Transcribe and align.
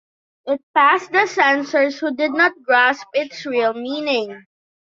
It 0.47 0.59
passed 0.75 1.11
the 1.11 1.27
censors 1.27 1.99
who 1.99 2.15
did 2.15 2.31
not 2.31 2.53
grasp 2.65 3.05
its 3.13 3.45
real 3.45 3.75
meaning. 3.75 4.47